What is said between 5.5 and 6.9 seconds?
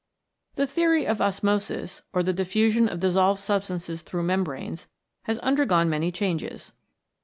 gone many changes.